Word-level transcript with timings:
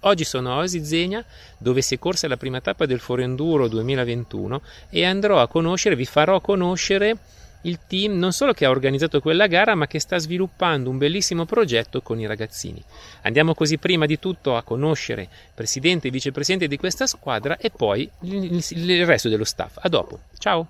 Oggi 0.00 0.24
sono 0.24 0.52
a 0.52 0.58
Osi 0.58 0.84
Zegna, 0.84 1.24
dove 1.58 1.82
si 1.82 1.96
è 1.96 1.98
corsa 1.98 2.28
la 2.28 2.36
prima 2.36 2.60
tappa 2.60 2.86
del 2.86 3.00
Foro 3.00 3.22
Enduro 3.22 3.66
2021 3.68 4.62
e 4.90 5.04
andrò 5.04 5.40
a 5.40 5.48
conoscere, 5.48 5.96
vi 5.96 6.04
farò 6.04 6.40
conoscere 6.40 7.16
il 7.62 7.80
team 7.86 8.16
non 8.16 8.32
solo 8.32 8.52
che 8.52 8.64
ha 8.64 8.70
organizzato 8.70 9.20
quella 9.20 9.48
gara, 9.48 9.74
ma 9.74 9.88
che 9.88 9.98
sta 9.98 10.16
sviluppando 10.18 10.88
un 10.90 10.98
bellissimo 10.98 11.44
progetto 11.44 12.00
con 12.02 12.20
i 12.20 12.26
ragazzini. 12.26 12.82
Andiamo 13.22 13.54
così 13.54 13.78
prima 13.78 14.06
di 14.06 14.18
tutto 14.18 14.56
a 14.56 14.62
conoscere 14.62 15.28
presidente 15.54 16.08
e 16.08 16.10
vicepresidente 16.10 16.68
di 16.68 16.76
questa 16.76 17.06
squadra 17.06 17.56
e 17.56 17.70
poi 17.70 18.08
il 18.20 19.04
resto 19.04 19.28
dello 19.28 19.44
staff. 19.44 19.78
A 19.80 19.88
dopo. 19.88 20.20
Ciao. 20.38 20.68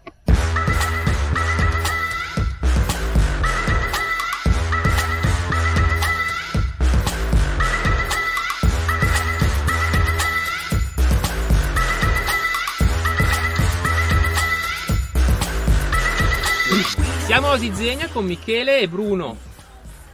Siamo 17.39 17.53
a 17.53 17.57
Osizegna 17.57 18.09
con 18.09 18.25
Michele 18.25 18.81
e 18.81 18.89
Bruno, 18.89 19.37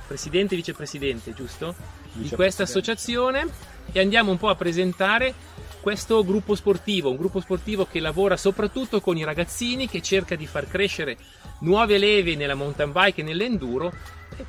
presidente 0.06 0.52
e 0.52 0.56
vicepresidente, 0.59 1.33
giusto? 1.33 1.74
Di 2.12 2.28
questa 2.28 2.64
associazione 2.64 3.47
e 3.91 3.98
andiamo 3.98 4.30
un 4.30 4.37
po' 4.37 4.50
a 4.50 4.55
presentare 4.55 5.33
questo 5.80 6.23
gruppo 6.23 6.55
sportivo, 6.55 7.09
un 7.09 7.16
gruppo 7.16 7.41
sportivo 7.41 7.87
che 7.87 8.00
lavora 8.00 8.37
soprattutto 8.37 9.00
con 9.00 9.16
i 9.16 9.24
ragazzini, 9.24 9.88
che 9.88 10.02
cerca 10.02 10.34
di 10.34 10.47
far 10.47 10.69
crescere 10.69 11.16
nuove 11.60 11.97
leve 11.97 12.37
nella 12.37 12.55
mountain 12.55 12.92
bike 12.92 13.23
e 13.23 13.25
nell'enduro. 13.25 13.91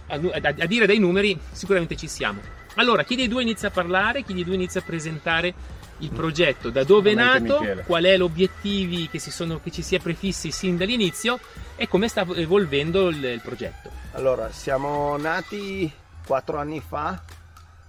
A, 0.08 0.16
a, 0.16 0.54
a 0.60 0.66
dire 0.66 0.86
dei 0.86 1.00
numeri 1.00 1.40
sicuramente 1.54 1.96
ci 1.96 2.10
siamo. 2.10 2.42
Allora, 2.74 3.06
chi 3.06 3.16
dei 3.16 3.30
due 3.30 3.44
inizia 3.44 3.70
a 3.70 3.72
parlare, 3.72 4.24
chi 4.24 4.34
dei 4.34 4.44
due 4.44 4.56
inizia 4.56 4.82
a 4.82 4.84
presentare 4.84 5.54
il 6.00 6.12
progetto, 6.12 6.70
da 6.70 6.84
dove 6.84 7.12
è 7.12 7.14
nato, 7.14 7.60
Michele. 7.60 7.84
qual 7.84 8.04
è 8.04 8.18
l'obiettivi 8.18 9.08
che, 9.10 9.20
sono, 9.20 9.60
che, 9.62 9.72
ci 9.72 9.82
si 9.82 9.96
è 9.96 10.00
prefissi 10.00 10.52
sin 10.52 10.78
dall'inizio 10.78 11.40
e 11.76 11.88
come 11.88 12.08
sta 12.08 12.26
evolvendo 12.36 13.08
il, 13.08 13.24
il 13.24 13.42
progetto. 13.42 13.90
Allora, 14.14 14.52
siamo 14.52 15.16
nati 15.18 15.92
quattro 16.26 16.58
anni 16.58 16.82
fa, 16.82 17.22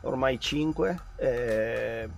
ormai 0.03 0.39
cinque, 0.39 0.99
eh, 1.17 2.09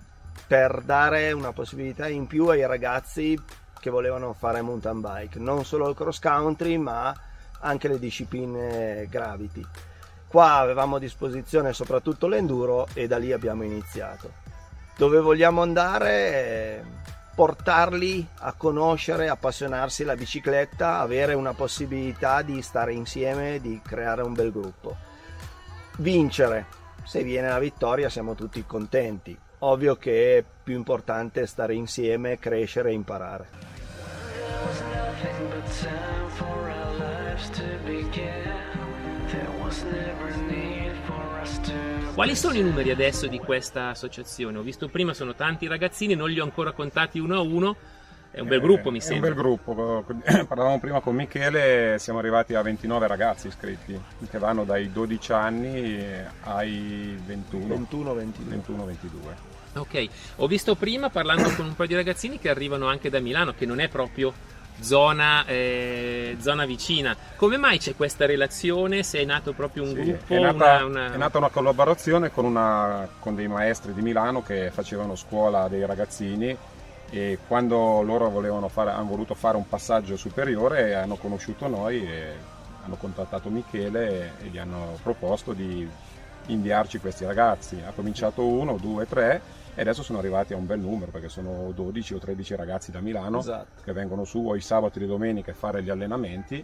per 0.45 0.81
dare 0.83 1.31
una 1.31 1.53
possibilità 1.53 2.07
in 2.07 2.27
più 2.27 2.47
ai 2.47 2.65
ragazzi 2.65 3.39
che 3.79 3.89
volevano 3.89 4.33
fare 4.33 4.61
mountain 4.61 4.99
bike, 4.99 5.39
non 5.39 5.63
solo 5.65 5.89
il 5.89 5.95
cross 5.95 6.19
country 6.19 6.77
ma 6.77 7.15
anche 7.61 7.87
le 7.87 7.97
discipline 7.97 9.07
gravity. 9.09 9.65
Qua 10.27 10.57
avevamo 10.57 10.97
a 10.97 10.99
disposizione 10.99 11.73
soprattutto 11.73 12.27
l'enduro 12.27 12.87
e 12.93 13.07
da 13.07 13.17
lì 13.17 13.31
abbiamo 13.31 13.63
iniziato 13.63 14.48
dove 14.99 15.21
vogliamo 15.21 15.61
andare 15.61 16.83
portarli 17.33 18.27
a 18.39 18.51
conoscere, 18.51 19.29
appassionarsi 19.29 20.03
alla 20.03 20.17
bicicletta, 20.17 20.99
avere 20.99 21.35
una 21.35 21.53
possibilità 21.53 22.41
di 22.41 22.61
stare 22.61 22.91
insieme, 22.91 23.61
di 23.61 23.79
creare 23.81 24.23
un 24.23 24.33
bel 24.33 24.51
gruppo. 24.51 24.97
Vincere, 25.99 26.65
se 27.05 27.23
viene 27.23 27.47
la 27.47 27.59
vittoria 27.59 28.09
siamo 28.09 28.35
tutti 28.35 28.65
contenti. 28.65 29.39
Ovvio 29.59 29.95
che 29.95 30.39
è 30.39 30.43
più 30.63 30.75
importante 30.75 31.45
stare 31.45 31.75
insieme, 31.75 32.37
crescere 32.37 32.89
e 32.89 32.93
imparare. 32.93 33.47
There 33.51 34.65
was 34.65 34.81
never 34.91 35.13
need 35.49 35.63
for 36.35 36.69
us 37.33 37.49
to 37.51 37.63
quali 42.19 42.35
sono 42.35 42.55
i 42.55 42.61
numeri 42.61 42.91
adesso 42.91 43.27
di 43.27 43.39
questa 43.39 43.89
associazione? 43.89 44.57
Ho 44.57 44.61
visto 44.61 44.89
prima 44.89 45.13
sono 45.13 45.35
tanti 45.35 45.67
ragazzini, 45.67 46.15
non 46.15 46.29
li 46.29 46.39
ho 46.39 46.43
ancora 46.43 46.73
contati 46.73 47.17
uno 47.17 47.35
a 47.35 47.39
uno. 47.39 47.75
È 48.29 48.41
un 48.41 48.47
bel 48.49 48.59
gruppo, 48.59 48.91
mi 48.91 48.99
sembra. 48.99 49.29
È 49.29 49.31
un 49.31 49.35
bel 49.35 49.43
gruppo. 49.43 50.03
Parlavamo 50.45 50.79
prima 50.79 50.99
con 50.99 51.15
Michele, 51.15 51.95
siamo 51.97 52.19
arrivati 52.19 52.55
a 52.55 52.61
29 52.61 53.07
ragazzi 53.07 53.47
iscritti, 53.47 53.97
che 54.29 54.37
vanno 54.37 54.65
dai 54.65 54.91
12 54.91 55.31
anni 55.31 56.03
ai 56.41 57.17
21. 57.25 57.67
21, 57.67 58.13
22. 58.13 58.49
21, 58.49 58.85
22. 58.85 59.35
Ok, 59.75 60.07
ho 60.37 60.47
visto 60.47 60.75
prima 60.75 61.09
parlando 61.09 61.49
con 61.55 61.67
un 61.67 61.75
po' 61.75 61.85
di 61.85 61.95
ragazzini 61.95 62.37
che 62.37 62.49
arrivano 62.49 62.87
anche 62.87 63.09
da 63.09 63.19
Milano, 63.19 63.53
che 63.53 63.65
non 63.65 63.79
è 63.79 63.87
proprio 63.87 64.33
zona, 64.81 65.45
eh, 65.45 66.37
zona, 66.39 66.65
vicina. 66.65 67.15
Come 67.35 67.57
mai 67.57 67.79
c'è 67.79 67.95
questa 67.95 68.25
relazione? 68.25 69.03
Se 69.03 69.19
è 69.19 69.25
nato 69.25 69.53
proprio 69.53 69.83
un 69.83 69.89
sì, 69.89 69.95
gruppo? 69.95 70.33
È 70.33 70.39
nata, 70.39 70.85
una, 70.85 70.85
una... 70.85 71.13
È 71.13 71.17
nata 71.17 71.37
una 71.37 71.49
collaborazione 71.49 72.31
con, 72.31 72.45
una, 72.45 73.07
con, 73.19 73.35
dei 73.35 73.47
maestri 73.47 73.93
di 73.93 74.01
Milano 74.01 74.43
che 74.43 74.71
facevano 74.71 75.15
scuola 75.15 75.67
dei 75.67 75.85
ragazzini 75.85 76.55
e 77.11 77.39
quando 77.47 78.01
loro 78.01 78.29
fare, 78.69 78.91
hanno 78.91 79.09
voluto 79.09 79.33
fare 79.33 79.57
un 79.57 79.67
passaggio 79.67 80.15
superiore 80.15 80.93
hanno 80.93 81.15
conosciuto 81.15 81.67
noi 81.67 82.05
e 82.07 82.33
hanno 82.85 82.95
contattato 82.95 83.49
Michele 83.49 84.33
e 84.41 84.47
gli 84.47 84.57
hanno 84.59 84.97
proposto 85.01 85.53
di 85.53 85.87
inviarci 86.47 86.99
questi 86.99 87.25
ragazzi. 87.25 87.81
Ha 87.85 87.91
cominciato 87.91 88.45
uno, 88.45 88.77
due, 88.77 89.07
tre 89.07 89.41
e 89.75 89.81
adesso 89.81 90.03
sono 90.03 90.19
arrivati 90.19 90.53
a 90.53 90.57
un 90.57 90.65
bel 90.65 90.79
numero 90.79 91.11
perché 91.11 91.29
sono 91.29 91.71
12 91.73 92.15
o 92.15 92.17
13 92.19 92.55
ragazzi 92.55 92.91
da 92.91 92.99
Milano 92.99 93.39
esatto. 93.39 93.81
che 93.83 93.93
vengono 93.93 94.25
su 94.25 94.39
o 94.39 94.55
i 94.55 94.61
sabati 94.61 94.97
e 94.97 95.01
le 95.01 95.07
domeniche 95.07 95.51
a 95.51 95.53
fare 95.53 95.81
gli 95.83 95.89
allenamenti 95.89 96.63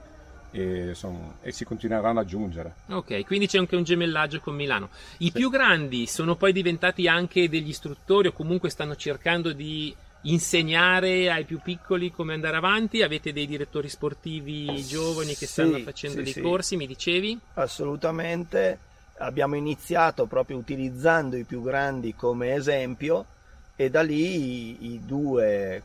e, 0.51 0.93
sono, 0.93 1.35
e, 1.41 1.51
si 1.51 1.65
continueranno 1.65 2.19
ad 2.19 2.25
aggiungere. 2.25 2.75
Ok, 2.89 3.25
quindi 3.25 3.47
c'è 3.47 3.57
anche 3.57 3.75
un 3.75 3.83
gemellaggio 3.83 4.39
con 4.39 4.55
Milano. 4.55 4.89
I 5.17 5.25
sì. 5.25 5.31
più 5.33 5.49
grandi 5.49 6.07
sono 6.07 6.35
poi 6.35 6.53
diventati 6.53 7.07
anche 7.07 7.49
degli 7.49 7.69
istruttori 7.69 8.27
o 8.27 8.31
comunque 8.31 8.69
stanno 8.69 8.95
cercando 8.95 9.51
di 9.51 9.93
insegnare 10.21 11.31
ai 11.31 11.43
più 11.43 11.59
piccoli 11.61 12.11
come 12.11 12.33
andare 12.33 12.57
avanti? 12.57 13.01
Avete 13.01 13.33
dei 13.33 13.45
direttori 13.45 13.89
sportivi 13.89 14.83
giovani 14.83 15.35
che 15.35 15.45
stanno 15.45 15.77
facendo 15.79 16.17
sì, 16.17 16.23
dei 16.23 16.33
sì. 16.33 16.41
corsi, 16.41 16.75
mi 16.77 16.87
dicevi? 16.87 17.39
Assolutamente 17.55 18.79
abbiamo 19.17 19.55
iniziato 19.55 20.25
proprio 20.25 20.57
utilizzando 20.57 21.35
i 21.35 21.43
più 21.43 21.61
grandi 21.61 22.15
come 22.15 22.53
esempio 22.53 23.25
e 23.75 23.89
da 23.89 24.01
lì 24.01 24.83
i, 24.83 24.93
i 24.93 25.05
due 25.05 25.81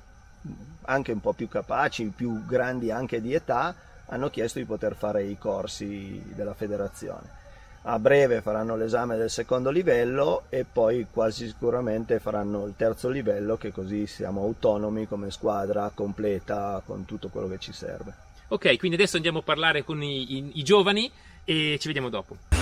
anche 0.83 1.13
un 1.13 1.21
po' 1.21 1.33
più 1.33 1.49
capaci, 1.49 2.13
più 2.15 2.45
grandi 2.45 2.91
anche 2.91 3.21
di 3.21 3.35
età, 3.35 3.75
hanno 4.07 4.31
chiesto 4.31 4.59
di 4.59 4.65
poter 4.65 4.97
fare 4.97 5.23
i 5.25 5.39
corsi 5.39 6.23
della 6.35 6.55
federazione. 6.55 7.39
A 7.83 7.99
breve 7.99 8.43
faranno 8.43 8.77
l'esame 8.77 9.17
del 9.17 9.31
secondo 9.31 9.71
livello 9.71 10.43
e 10.51 10.67
poi 10.71 11.07
quasi 11.11 11.47
sicuramente 11.47 12.19
faranno 12.19 12.67
il 12.67 12.75
terzo 12.77 13.09
livello 13.09 13.57
che 13.57 13.73
così 13.73 14.07
siamo 14.07 14.43
autonomi 14.43 15.07
come 15.07 15.31
squadra 15.31 15.91
completa 15.95 16.83
con 16.85 17.07
tutto 17.07 17.29
quello 17.29 17.49
che 17.49 17.59
ci 17.59 17.73
serve. 17.73 18.13
Ok, 18.49 18.77
quindi 18.79 18.97
adesso 18.97 19.17
andiamo 19.17 19.39
a 19.39 19.43
parlare 19.43 19.85
con 19.85 20.03
i, 20.03 20.37
i, 20.37 20.51
i 20.55 20.63
giovani 20.63 21.11
e 21.45 21.79
ci 21.81 21.87
vediamo 21.87 22.11
dopo. 22.11 22.60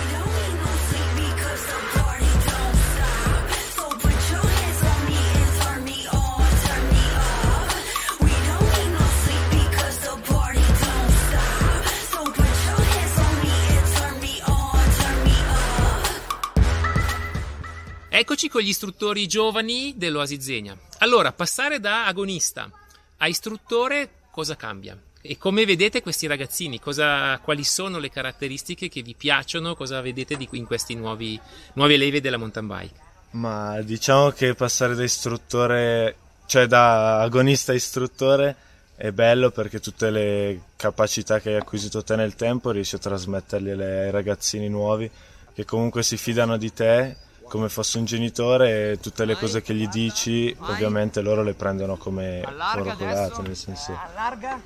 Con 18.49 18.61
gli 18.61 18.67
istruttori 18.67 19.27
giovani 19.27 19.93
dell'Oasi 19.95 20.41
Zegna. 20.41 20.77
Allora, 20.97 21.31
passare 21.31 21.79
da 21.79 22.05
agonista 22.05 22.69
a 23.17 23.27
istruttore 23.27 24.09
cosa 24.31 24.57
cambia? 24.57 24.97
E 25.21 25.37
come 25.37 25.65
vedete 25.65 26.01
questi 26.01 26.27
ragazzini? 26.27 26.79
Cosa, 26.79 27.37
quali 27.39 27.63
sono 27.63 27.99
le 27.99 28.09
caratteristiche 28.09 28.89
che 28.89 29.01
vi 29.01 29.15
piacciono? 29.15 29.75
Cosa 29.75 30.01
vedete 30.01 30.35
di, 30.35 30.47
in 30.51 30.65
queste 30.65 30.93
nuove 30.93 31.39
leve 31.75 32.21
della 32.21 32.37
mountain 32.37 32.67
bike? 32.67 32.99
Ma 33.31 33.81
diciamo 33.81 34.31
che 34.31 34.55
passare 34.55 34.95
da 34.95 35.03
istruttore, 35.03 36.15
cioè 36.45 36.65
da 36.67 37.21
agonista 37.21 37.73
a 37.73 37.75
istruttore, 37.75 38.55
è 38.95 39.11
bello 39.11 39.51
perché 39.51 39.79
tutte 39.79 40.09
le 40.09 40.61
capacità 40.75 41.39
che 41.39 41.51
hai 41.51 41.55
acquisito 41.55 42.03
te 42.03 42.15
nel 42.15 42.35
tempo 42.35 42.71
riesci 42.71 42.95
a 42.95 42.99
trasmetterle 42.99 44.03
ai 44.05 44.11
ragazzini 44.11 44.67
nuovi 44.67 45.09
che 45.53 45.65
comunque 45.65 46.03
si 46.03 46.17
fidano 46.17 46.57
di 46.57 46.73
te 46.73 47.15
come 47.49 47.67
fosse 47.67 47.97
un 47.97 48.05
genitore 48.05 48.91
e 48.91 48.99
tutte 48.99 49.25
le 49.25 49.35
cose 49.35 49.61
che 49.61 49.73
gli 49.73 49.87
dici 49.87 50.55
ovviamente 50.59 51.19
loro 51.19 51.43
le 51.43 51.53
prendono 51.53 51.97
come 51.97 52.41
loro 52.41 52.95
colate 52.95 53.41
nel 53.41 53.55
senso 53.57 53.97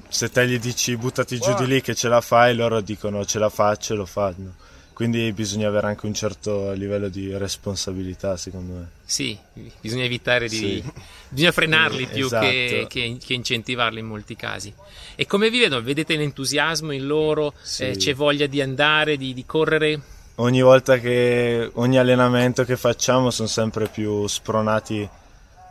se 0.10 0.30
te 0.30 0.48
gli 0.48 0.60
dici 0.60 0.96
buttati 0.96 1.40
giù 1.40 1.54
di 1.56 1.66
lì 1.66 1.82
che 1.82 1.96
ce 1.96 2.10
la 2.10 2.22
fai 2.22 2.54
loro 2.56 2.82
dicono 2.82 3.26
ce 3.26 3.40
la 3.40 3.50
faccio 3.50 3.94
e 3.94 3.96
lo 3.96 4.06
fanno. 4.06 4.56
Quindi 4.94 5.34
bisogna 5.34 5.70
avere 5.70 5.88
anche 5.88 6.06
un 6.06 6.14
certo 6.14 6.72
livello 6.74 7.10
di 7.10 7.36
responsabilità 7.36 8.38
secondo 8.38 8.74
me. 8.74 8.90
Sì 9.04 9.38
bisogna 9.80 10.04
evitare 10.04 10.48
di 10.48 10.56
sì. 10.56 10.84
bisogna 11.30 11.52
frenarli 11.52 12.06
più 12.06 12.26
esatto. 12.26 12.46
che, 12.46 12.86
che, 12.88 13.18
che, 13.20 13.34
incentivarli 13.34 14.00
in 14.00 14.06
molti 14.06 14.36
casi. 14.36 14.72
E 15.16 15.26
come 15.26 15.50
vi 15.50 15.60
vedo 15.60 15.82
vedete 15.82 16.16
l'entusiasmo 16.16 16.92
in 16.92 17.08
loro? 17.08 17.56
Sì. 17.62 17.86
eh, 17.86 17.98
c'è 17.98 18.14
voglia 18.14 18.46
di 18.46 18.62
andare 18.62 19.18
di, 19.18 19.34
di 19.34 19.46
correre 19.46 20.00
ogni 20.36 20.62
volta 20.62 20.98
che 20.98 21.70
ogni 21.74 21.98
allenamento 21.98 22.64
che 22.64 22.78
facciamo 22.78 23.30
sono 23.30 23.48
sempre 23.48 23.88
più 23.88 24.26
spronati 24.28 25.08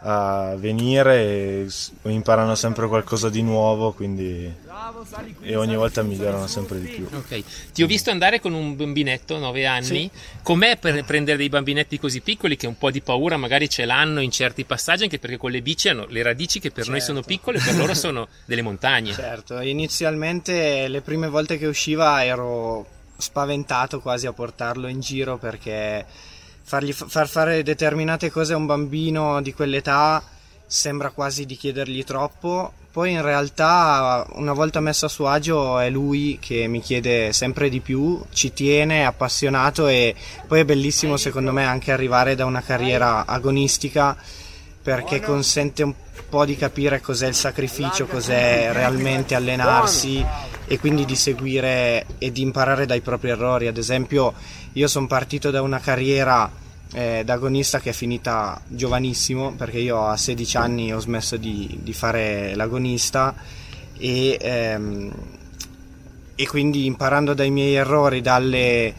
a 0.04 0.54
venire 0.56 1.14
e 1.22 1.66
imparano 2.02 2.56
sempre 2.56 2.88
qualcosa 2.88 3.28
di 3.28 3.40
nuovo 3.40 3.92
quindi 3.92 4.52
e 5.42 5.54
ogni 5.54 5.76
volta 5.76 6.02
migliorano 6.02 6.48
sempre 6.48 6.80
di 6.80 6.88
più. 6.88 7.06
Ok. 7.12 7.42
Ti 7.72 7.82
ho 7.84 7.86
visto 7.86 8.10
andare 8.10 8.40
con 8.40 8.52
un 8.52 8.74
bambinetto 8.74 9.38
9 9.38 9.64
anni. 9.66 9.84
Sì. 9.84 10.10
com'è 10.42 10.76
per 10.76 11.04
prendere 11.04 11.36
dei 11.36 11.48
bambinetti 11.48 12.00
così 12.00 12.20
piccoli 12.20 12.56
che 12.56 12.66
un 12.66 12.76
po' 12.76 12.90
di 12.90 13.00
paura 13.00 13.36
magari 13.36 13.68
ce 13.68 13.84
l'hanno 13.84 14.20
in 14.20 14.32
certi 14.32 14.64
passaggi 14.64 15.04
anche 15.04 15.20
perché 15.20 15.36
con 15.36 15.52
le 15.52 15.62
bici 15.62 15.88
hanno 15.88 16.06
le 16.08 16.22
radici 16.22 16.58
che 16.58 16.70
per 16.70 16.84
certo. 16.84 16.90
noi 16.90 17.00
sono 17.00 17.22
piccole 17.22 17.60
per 17.60 17.76
loro 17.76 17.94
sono 17.94 18.26
delle 18.44 18.62
montagne? 18.62 19.12
Certo. 19.22 19.60
Inizialmente 19.60 20.88
le 20.88 21.00
prime 21.00 21.28
volte 21.28 21.56
che 21.56 21.66
usciva 21.66 22.24
ero 22.24 22.86
spaventato 23.22 24.00
quasi 24.00 24.26
a 24.26 24.32
portarlo 24.32 24.88
in 24.88 25.00
giro 25.00 25.38
perché 25.38 26.04
fargli 26.62 26.92
far 26.92 27.28
fare 27.28 27.62
determinate 27.62 28.30
cose 28.30 28.52
a 28.52 28.56
un 28.56 28.66
bambino 28.66 29.40
di 29.40 29.54
quell'età 29.54 30.22
sembra 30.66 31.10
quasi 31.10 31.46
di 31.46 31.56
chiedergli 31.56 32.02
troppo. 32.02 32.72
Poi 32.90 33.12
in 33.12 33.22
realtà 33.22 34.26
una 34.32 34.52
volta 34.52 34.80
messo 34.80 35.06
a 35.06 35.08
suo 35.08 35.28
agio 35.28 35.78
è 35.78 35.88
lui 35.88 36.38
che 36.40 36.66
mi 36.66 36.80
chiede 36.80 37.32
sempre 37.32 37.68
di 37.70 37.80
più, 37.80 38.22
ci 38.32 38.52
tiene, 38.52 39.00
è 39.00 39.04
appassionato 39.04 39.86
e 39.86 40.14
poi 40.46 40.60
è 40.60 40.64
bellissimo 40.64 41.16
secondo 41.16 41.52
me 41.52 41.64
anche 41.64 41.92
arrivare 41.92 42.34
da 42.34 42.44
una 42.44 42.60
carriera 42.60 43.24
agonistica 43.24 44.16
perché 44.82 45.20
consente 45.20 45.82
un 45.82 45.94
po' 46.28 46.44
di 46.44 46.56
capire 46.56 47.00
cos'è 47.00 47.28
il 47.28 47.34
sacrificio, 47.34 48.06
cos'è 48.06 48.70
realmente 48.72 49.34
allenarsi 49.34 50.24
e 50.66 50.78
quindi 50.78 51.04
di 51.04 51.16
seguire 51.16 52.06
e 52.18 52.32
di 52.32 52.42
imparare 52.42 52.86
dai 52.86 53.00
propri 53.00 53.30
errori. 53.30 53.66
Ad 53.66 53.76
esempio, 53.76 54.34
io 54.72 54.88
sono 54.88 55.06
partito 55.06 55.50
da 55.50 55.62
una 55.62 55.80
carriera 55.80 56.50
eh, 56.94 57.22
da 57.24 57.34
agonista 57.34 57.80
che 57.80 57.90
è 57.90 57.92
finita 57.92 58.60
giovanissimo 58.66 59.52
perché 59.52 59.78
io 59.78 60.06
a 60.06 60.16
16 60.16 60.56
anni 60.56 60.92
ho 60.92 60.98
smesso 60.98 61.36
di, 61.36 61.78
di 61.82 61.92
fare 61.92 62.54
l'agonista 62.54 63.34
e, 63.98 64.36
ehm, 64.40 65.12
e 66.34 66.46
quindi 66.46 66.86
imparando 66.86 67.34
dai 67.34 67.50
miei 67.50 67.74
errori, 67.74 68.20
dalle 68.20 68.94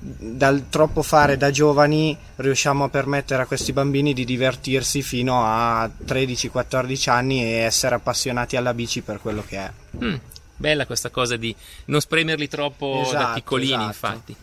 dal 0.00 0.66
troppo 0.68 1.02
fare 1.02 1.36
da 1.36 1.50
giovani 1.50 2.16
riusciamo 2.36 2.84
a 2.84 2.88
permettere 2.88 3.42
a 3.42 3.46
questi 3.46 3.72
bambini 3.72 4.14
di 4.14 4.24
divertirsi 4.24 5.02
fino 5.02 5.42
a 5.44 5.90
13-14 6.06 7.10
anni 7.10 7.42
e 7.42 7.50
essere 7.58 7.96
appassionati 7.96 8.56
alla 8.56 8.74
bici 8.74 9.00
per 9.00 9.20
quello 9.20 9.42
che 9.46 9.56
è. 9.56 9.70
Mm, 10.02 10.14
bella 10.58 10.84
questa 10.84 11.08
cosa 11.08 11.36
di 11.36 11.54
non 11.86 12.00
spremerli 12.00 12.48
troppo 12.48 13.00
esatto, 13.02 13.16
da 13.16 13.32
piccolini, 13.32 13.72
esatto. 13.72 13.86
infatti. 13.86 14.36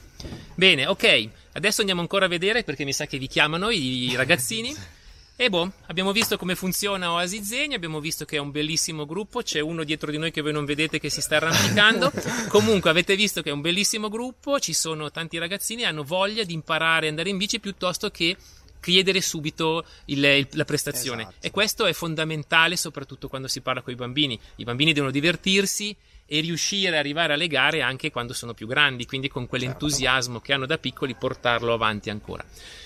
Bene, 0.56 0.88
ok, 0.88 1.30
adesso 1.52 1.82
andiamo 1.82 2.02
ancora 2.02 2.26
a 2.26 2.30
vedere 2.30 2.64
perché 2.64 2.84
mi 2.84 2.94
sa 2.94 3.06
che 3.06 3.20
vi 3.20 3.28
chiamano 3.28 3.70
i 3.70 4.14
ragazzini. 4.16 4.76
E 5.38 5.50
boh, 5.50 5.70
abbiamo 5.88 6.14
visto 6.14 6.38
come 6.38 6.56
funziona 6.56 7.12
Oasi 7.12 7.44
Zegna, 7.44 7.76
abbiamo 7.76 8.00
visto 8.00 8.24
che 8.24 8.38
è 8.38 8.40
un 8.40 8.52
bellissimo 8.52 9.06
gruppo, 9.06 9.42
c'è 9.42 9.60
uno 9.60 9.84
dietro 9.84 10.10
di 10.10 10.18
noi 10.18 10.32
che 10.32 10.40
voi 10.40 10.54
non 10.54 10.64
vedete 10.64 10.98
che 10.98 11.10
si 11.10 11.20
sta 11.20 11.36
arrampicando. 11.36 12.10
Comunque 12.48 12.90
avete 12.90 13.18
visto 13.18 13.42
che 13.42 13.50
è 13.50 13.52
un 13.52 13.60
bellissimo 13.60 14.08
gruppo, 14.08 14.62
ci 14.62 14.72
sono 14.72 15.12
tanti 15.12 15.38
ragazzini 15.38 15.82
che 15.82 15.88
hanno 15.90 16.06
voglia 16.06 16.46
di 16.46 16.54
imparare 16.54 17.08
a 17.08 17.10
andare 17.10 17.28
in 17.28 17.36
bici 17.36 17.60
piuttosto 17.60 18.10
che 18.12 18.38
chiedere 18.86 19.20
subito 19.20 19.84
il, 20.06 20.24
il, 20.24 20.48
la 20.52 20.64
prestazione. 20.64 21.24
Esatto. 21.24 21.48
E 21.48 21.50
questo 21.50 21.88
è 21.88 21.94
fondamentale 21.94 22.76
soprattutto 22.76 23.28
quando 23.28 23.48
si 23.48 23.62
parla 23.62 23.82
con 23.82 23.92
i 23.92 23.96
bambini. 23.96 24.40
I 24.58 24.64
bambini 24.64 24.94
devono 24.94 25.12
divertirsi 25.12 25.96
e 26.28 26.40
riuscire 26.40 26.90
ad 26.90 26.96
arrivare 26.96 27.34
alle 27.34 27.48
gare 27.48 27.82
anche 27.82 28.12
quando 28.12 28.34
sono 28.34 28.54
più 28.54 28.68
grandi, 28.68 29.06
quindi 29.06 29.28
con 29.28 29.48
quell'entusiasmo 29.48 30.40
che 30.40 30.54
hanno 30.54 30.66
da 30.66 30.78
piccoli 30.78 31.16
portarlo 31.16 31.74
avanti 31.74 32.10
ancora. 32.10 32.44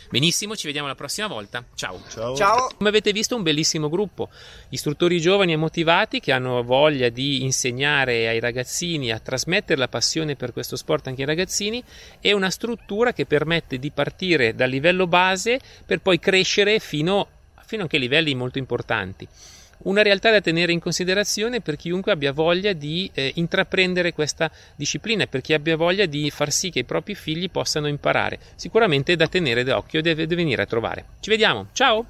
Benissimo, 0.09 0.56
ci 0.56 0.65
vediamo 0.65 0.88
la 0.88 0.95
prossima 0.95 1.27
volta. 1.27 1.63
Ciao. 1.75 2.01
Ciao. 2.09 2.36
Ciao. 2.36 2.71
Come 2.75 2.89
avete 2.89 3.12
visto, 3.12 3.36
un 3.36 3.44
bellissimo 3.44 3.89
gruppo. 3.89 4.30
Istruttori 4.69 5.21
giovani 5.21 5.53
e 5.53 5.56
motivati 5.56 6.19
che 6.19 6.31
hanno 6.31 6.63
voglia 6.63 7.09
di 7.09 7.44
insegnare 7.44 8.27
ai 8.27 8.39
ragazzini 8.39 9.12
a 9.12 9.19
trasmettere 9.19 9.80
la 9.80 9.88
passione 9.88 10.35
per 10.35 10.51
questo 10.51 10.75
sport 10.75 11.07
anche 11.07 11.21
ai 11.21 11.27
ragazzini 11.27 11.81
e 12.19 12.33
una 12.33 12.50
struttura 12.50 13.13
che 13.13 13.27
permette 13.27 13.77
di 13.77 13.92
partire 13.92 14.56
dal 14.56 14.69
livello 14.69 15.06
base 15.06 15.59
per 15.85 16.01
poi 16.01 16.18
crescere 16.18 16.80
fino, 16.80 17.27
fino 17.65 17.83
anche 17.83 17.97
a 17.97 18.00
livelli 18.00 18.33
molto 18.33 18.57
importanti 18.57 19.27
una 19.84 20.02
realtà 20.02 20.31
da 20.31 20.42
tenere 20.42 20.72
in 20.72 20.80
considerazione 20.80 21.62
per 21.62 21.76
chiunque 21.76 22.12
abbia 22.12 22.31
voglia 22.31 22.74
di 22.74 23.10
eh, 23.14 23.31
intraprendere 23.36 24.14
questa 24.14 24.52
disciplina 24.76 25.28
per 25.28 25.42
chi 25.42 25.54
abbia 25.54 25.78
voglia 25.78 26.06
di 26.06 26.30
far 26.30 26.52
sì 26.52 26.70
che 26.70 26.80
i 26.80 26.84
propri 26.84 27.16
figli 27.16 27.50
possano 27.50 27.88
imparare. 27.88 28.40
Sicuramente 28.56 29.16
da 29.16 29.28
tenere 29.28 29.64
d'occhio 29.64 30.02
e 30.02 30.16
da 30.16 30.36
venire 30.36 30.62
a 30.62 30.66
trovare. 30.66 31.06
Ci 31.20 31.30
vediamo, 31.30 31.68
ciao! 31.74 32.08